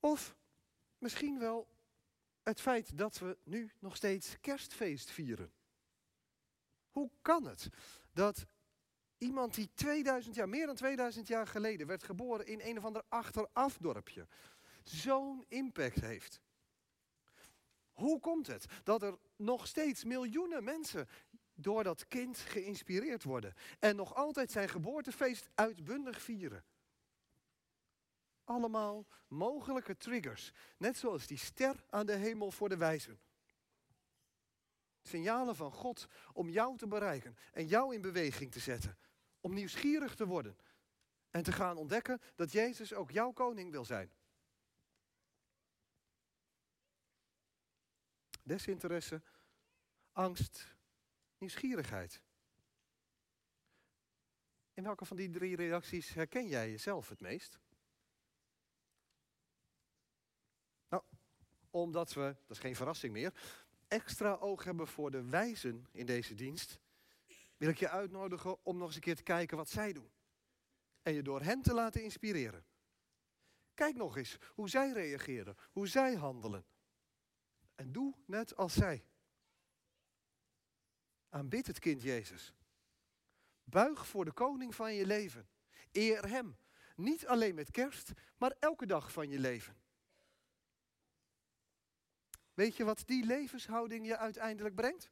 Of 0.00 0.36
misschien 0.98 1.38
wel 1.38 1.68
het 2.42 2.60
feit 2.60 2.98
dat 2.98 3.18
we 3.18 3.38
nu 3.44 3.70
nog 3.78 3.96
steeds 3.96 4.40
kerstfeest 4.40 5.10
vieren. 5.10 5.52
Hoe 6.90 7.10
kan 7.22 7.46
het 7.46 7.68
dat 8.12 8.46
iemand 9.18 9.54
die 9.54 9.70
2000 9.74 10.34
jaar, 10.34 10.48
meer 10.48 10.66
dan 10.66 10.74
2000 10.74 11.28
jaar 11.28 11.46
geleden 11.46 11.86
werd 11.86 12.02
geboren 12.02 12.46
in 12.46 12.60
een 12.60 12.78
of 12.78 12.84
ander 12.84 13.02
achterafdorpje, 13.08 14.26
zo'n 14.82 15.44
impact 15.48 16.00
heeft? 16.00 16.40
Hoe 17.96 18.20
komt 18.20 18.46
het 18.46 18.66
dat 18.84 19.02
er 19.02 19.18
nog 19.36 19.66
steeds 19.66 20.04
miljoenen 20.04 20.64
mensen 20.64 21.08
door 21.54 21.84
dat 21.84 22.08
kind 22.08 22.38
geïnspireerd 22.38 23.22
worden 23.22 23.54
en 23.78 23.96
nog 23.96 24.14
altijd 24.14 24.50
zijn 24.50 24.68
geboortefeest 24.68 25.48
uitbundig 25.54 26.22
vieren? 26.22 26.64
Allemaal 28.44 29.06
mogelijke 29.28 29.96
triggers, 29.96 30.52
net 30.76 30.96
zoals 30.96 31.26
die 31.26 31.38
ster 31.38 31.84
aan 31.90 32.06
de 32.06 32.14
hemel 32.14 32.50
voor 32.50 32.68
de 32.68 32.76
wijzen. 32.76 33.20
Signalen 35.02 35.56
van 35.56 35.72
God 35.72 36.06
om 36.32 36.48
jou 36.48 36.76
te 36.76 36.86
bereiken 36.86 37.36
en 37.52 37.66
jou 37.66 37.94
in 37.94 38.00
beweging 38.00 38.52
te 38.52 38.60
zetten. 38.60 38.98
Om 39.40 39.54
nieuwsgierig 39.54 40.14
te 40.14 40.26
worden 40.26 40.56
en 41.30 41.42
te 41.42 41.52
gaan 41.52 41.76
ontdekken 41.76 42.20
dat 42.34 42.52
Jezus 42.52 42.94
ook 42.94 43.10
jouw 43.10 43.32
koning 43.32 43.70
wil 43.70 43.84
zijn. 43.84 44.10
Desinteresse, 48.46 49.22
angst, 50.12 50.76
nieuwsgierigheid. 51.38 52.22
In 54.74 54.82
welke 54.82 55.04
van 55.04 55.16
die 55.16 55.30
drie 55.30 55.56
reacties 55.56 56.14
herken 56.14 56.48
jij 56.48 56.70
jezelf 56.70 57.08
het 57.08 57.20
meest? 57.20 57.58
Nou, 60.88 61.02
omdat 61.70 62.12
we, 62.12 62.20
dat 62.20 62.56
is 62.56 62.58
geen 62.58 62.76
verrassing 62.76 63.12
meer, 63.12 63.32
extra 63.88 64.34
oog 64.34 64.64
hebben 64.64 64.88
voor 64.88 65.10
de 65.10 65.22
wijzen 65.22 65.86
in 65.92 66.06
deze 66.06 66.34
dienst, 66.34 66.78
wil 67.56 67.68
ik 67.68 67.78
je 67.78 67.88
uitnodigen 67.88 68.64
om 68.64 68.76
nog 68.76 68.86
eens 68.86 68.96
een 68.96 69.00
keer 69.00 69.16
te 69.16 69.22
kijken 69.22 69.56
wat 69.56 69.70
zij 69.70 69.92
doen. 69.92 70.12
En 71.02 71.12
je 71.12 71.22
door 71.22 71.40
hen 71.40 71.62
te 71.62 71.74
laten 71.74 72.02
inspireren. 72.02 72.66
Kijk 73.74 73.96
nog 73.96 74.16
eens 74.16 74.36
hoe 74.54 74.68
zij 74.68 74.92
reageren, 74.92 75.56
hoe 75.72 75.86
zij 75.86 76.14
handelen. 76.14 76.66
En 77.76 77.92
doe 77.92 78.14
net 78.26 78.56
als 78.56 78.74
zij. 78.74 79.04
Aanbid 81.28 81.66
het 81.66 81.78
kind 81.78 82.02
Jezus. 82.02 82.54
Buig 83.64 84.06
voor 84.06 84.24
de 84.24 84.32
koning 84.32 84.74
van 84.74 84.94
je 84.94 85.06
leven. 85.06 85.48
Eer 85.92 86.28
hem. 86.28 86.56
Niet 86.96 87.26
alleen 87.26 87.54
met 87.54 87.70
kerst, 87.70 88.12
maar 88.36 88.56
elke 88.58 88.86
dag 88.86 89.12
van 89.12 89.28
je 89.28 89.38
leven. 89.38 89.76
Weet 92.54 92.76
je 92.76 92.84
wat 92.84 93.02
die 93.06 93.24
levenshouding 93.24 94.06
je 94.06 94.16
uiteindelijk 94.16 94.74
brengt? 94.74 95.10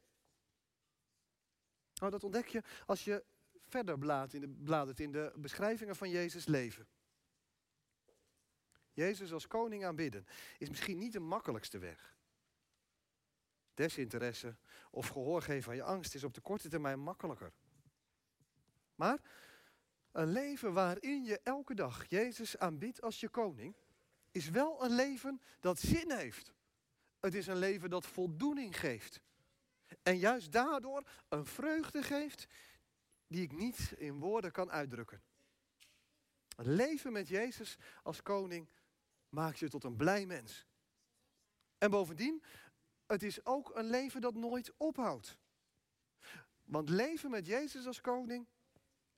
Nou, 1.93 2.11
dat 2.11 2.23
ontdek 2.23 2.47
je 2.47 2.63
als 2.85 3.03
je 3.03 3.25
verder 3.59 3.97
bladert 3.97 4.33
in, 4.33 4.41
de, 4.41 4.49
bladert 4.49 4.99
in 4.99 5.11
de 5.11 5.33
beschrijvingen 5.35 5.95
van 5.95 6.09
Jezus' 6.09 6.45
leven. 6.45 6.87
Jezus 8.93 9.33
als 9.33 9.47
koning 9.47 9.85
aanbidden 9.85 10.27
is 10.57 10.69
misschien 10.69 10.97
niet 10.97 11.13
de 11.13 11.19
makkelijkste 11.19 11.77
weg. 11.77 12.15
Desinteresse 13.75 14.55
of 14.91 15.07
gehoor 15.07 15.41
geven 15.41 15.69
aan 15.71 15.77
je 15.77 15.83
angst 15.83 16.15
is 16.15 16.23
op 16.23 16.33
de 16.33 16.41
korte 16.41 16.69
termijn 16.69 16.99
makkelijker. 16.99 17.51
Maar 18.95 19.21
een 20.11 20.31
leven 20.31 20.73
waarin 20.73 21.23
je 21.23 21.39
elke 21.43 21.73
dag 21.73 22.09
Jezus 22.09 22.57
aanbidt 22.57 23.01
als 23.01 23.19
je 23.19 23.29
koning, 23.29 23.75
is 24.31 24.49
wel 24.49 24.83
een 24.83 24.95
leven 24.95 25.41
dat 25.59 25.79
zin 25.79 26.11
heeft. 26.11 26.53
Het 27.19 27.33
is 27.33 27.47
een 27.47 27.57
leven 27.57 27.89
dat 27.89 28.05
voldoening 28.05 28.79
geeft. 28.79 29.21
En 30.03 30.17
juist 30.17 30.51
daardoor 30.51 31.03
een 31.29 31.45
vreugde 31.45 32.03
geeft 32.03 32.47
die 33.27 33.41
ik 33.41 33.51
niet 33.51 33.93
in 33.97 34.19
woorden 34.19 34.51
kan 34.51 34.71
uitdrukken. 34.71 35.21
Een 36.55 36.73
leven 36.73 37.11
met 37.11 37.27
Jezus 37.27 37.77
als 38.03 38.21
koning 38.21 38.69
maakt 39.29 39.59
je 39.59 39.69
tot 39.69 39.83
een 39.83 39.95
blij 39.95 40.25
mens. 40.25 40.65
En 41.77 41.89
bovendien, 41.89 42.43
het 43.07 43.23
is 43.23 43.45
ook 43.45 43.75
een 43.75 43.89
leven 43.89 44.21
dat 44.21 44.35
nooit 44.35 44.73
ophoudt. 44.77 45.37
Want 46.63 46.89
leven 46.89 47.29
met 47.29 47.45
Jezus 47.45 47.85
als 47.85 48.01
koning 48.01 48.47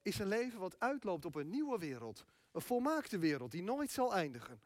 is 0.02 0.19
een 0.19 0.28
leven 0.28 0.60
wat 0.60 0.80
uitloopt 0.80 1.26
op 1.26 1.36
een 1.36 1.50
nieuwe 1.50 1.78
wereld. 1.78 2.26
Een 2.52 2.62
volmaakte 2.62 3.17
wereld 3.17 3.52
die 3.52 3.63
nooit 3.63 3.91
zal 3.91 4.15
eindigen. 4.15 4.62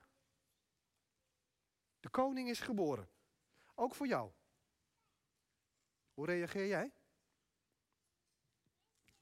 De 1.99 2.09
koning 2.09 2.49
is 2.49 2.59
geboren. 2.59 3.09
Ook 3.75 3.95
voor 3.95 4.07
jou. 4.07 4.31
Hoe 6.13 6.25
reageer 6.25 6.67
jij? 6.67 6.93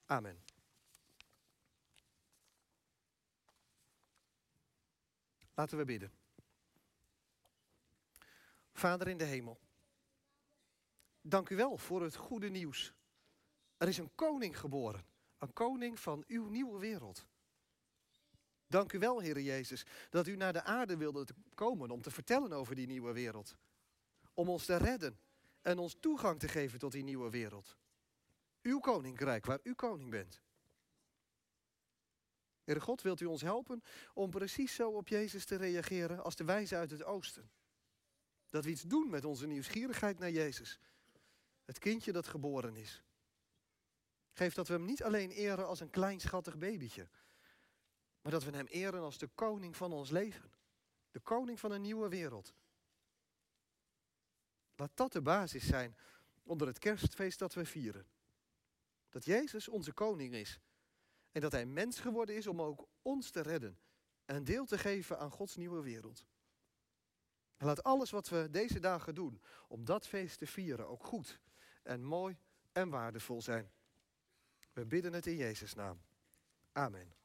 Amen. 0.06 0.44
Laten 5.54 5.78
we 5.78 5.86
bidden. 5.86 6.12
Vader 8.74 9.08
in 9.08 9.18
de 9.18 9.24
hemel, 9.24 9.60
dank 11.22 11.50
u 11.50 11.56
wel 11.56 11.78
voor 11.78 12.02
het 12.02 12.16
goede 12.16 12.50
nieuws. 12.50 12.94
Er 13.78 13.88
is 13.88 13.98
een 13.98 14.16
koning 14.16 14.60
geboren, 14.60 15.06
een 15.38 15.54
koning 15.54 16.00
van 16.00 16.24
uw 16.28 16.50
nieuwe 16.50 16.80
wereld. 16.80 17.28
Dank 18.68 18.94
u 18.94 19.00
wel, 19.00 19.20
Heer 19.20 19.40
Jezus, 19.40 19.86
dat 20.10 20.28
u 20.28 20.36
naar 20.36 20.54
de 20.54 20.64
aarde 20.64 20.98
wilde 20.98 21.28
komen 21.54 21.92
om 21.92 22.02
te 22.02 22.12
vertellen 22.12 22.52
over 22.52 22.76
die 22.76 22.88
nieuwe 22.88 23.14
wereld. 23.14 23.56
Om 24.34 24.50
ons 24.50 24.66
te 24.66 24.76
redden 24.76 25.20
en 25.62 25.78
ons 25.80 25.98
toegang 26.00 26.40
te 26.40 26.48
geven 26.48 26.80
tot 26.80 26.92
die 26.92 27.04
nieuwe 27.04 27.30
wereld. 27.30 27.78
Uw 28.62 28.80
koninkrijk, 28.80 29.46
waar 29.46 29.60
u 29.64 29.74
koning 29.74 30.10
bent. 30.10 30.42
Heere 32.64 32.82
God, 32.82 33.02
wilt 33.02 33.22
u 33.22 33.26
ons 33.26 33.42
helpen 33.42 33.82
om 34.14 34.30
precies 34.30 34.76
zo 34.76 34.90
op 34.90 35.08
Jezus 35.08 35.46
te 35.46 35.56
reageren 35.56 36.24
als 36.24 36.36
de 36.36 36.44
wijze 36.44 36.76
uit 36.76 36.92
het 36.92 37.04
oosten? 37.04 37.52
Dat 38.50 38.64
we 38.64 38.70
iets 38.70 38.82
doen 38.82 39.10
met 39.10 39.26
onze 39.26 39.48
nieuwsgierigheid 39.48 40.20
naar 40.20 40.32
Jezus. 40.32 40.80
Het 41.70 41.80
kindje 41.80 42.12
dat 42.12 42.28
geboren 42.28 42.76
is. 42.76 43.04
Geef 44.32 44.54
dat 44.54 44.68
we 44.68 44.74
hem 44.74 44.86
niet 44.86 45.04
alleen 45.04 45.32
eren 45.32 45.68
als 45.68 45.80
een 45.80 45.90
klein 45.90 46.20
schattig 46.20 46.58
babytje. 46.58 47.10
Maar 48.22 48.32
dat 48.32 48.44
we 48.44 48.52
hem 48.52 48.66
eren 48.66 49.02
als 49.02 49.18
de 49.18 49.28
koning 49.28 49.76
van 49.76 49.92
ons 49.92 50.10
leven. 50.10 50.52
De 51.12 51.20
koning 51.20 51.60
van 51.60 51.72
een 51.72 51.82
nieuwe 51.82 52.10
wereld. 52.10 52.54
Laat 54.76 54.92
dat 54.94 55.12
de 55.12 55.22
basis 55.22 55.68
zijn 55.68 55.98
onder 56.44 56.68
het 56.68 56.80
kerstfeest 56.80 57.40
dat 57.40 57.54
we 57.54 57.66
vieren. 57.66 58.08
Dat 59.10 59.26
Jezus 59.26 59.68
onze 59.68 59.94
koning 59.94 60.34
is. 60.34 60.60
En 61.32 61.42
dat 61.42 61.52
hij 61.52 61.66
mens 61.66 62.00
geworden 62.00 62.36
is 62.36 62.48
om 62.48 62.62
ook 62.62 62.88
ons 63.02 63.30
te 63.30 63.42
redden. 63.42 63.80
En 64.26 64.44
deel 64.44 64.66
te 64.66 64.78
geven 64.78 65.20
aan 65.20 65.32
Gods 65.32 65.56
nieuwe 65.56 65.82
wereld. 65.82 66.26
En 67.58 67.66
laat 67.66 67.84
alles 67.84 68.10
wat 68.10 68.30
we 68.30 68.48
deze 68.52 68.80
dagen 68.80 69.16
doen 69.16 69.42
om 69.68 69.86
dat 69.86 70.08
feest 70.08 70.38
te 70.38 70.48
vieren 70.48 70.88
ook 70.88 71.04
goed 71.04 71.40
en 71.82 72.04
mooi 72.04 72.38
en 72.72 72.90
waardevol 72.90 73.42
zijn. 73.42 73.72
We 74.74 74.86
bidden 74.86 75.14
het 75.14 75.26
in 75.26 75.36
Jezus' 75.36 75.74
naam. 75.74 76.02
Amen. 76.72 77.19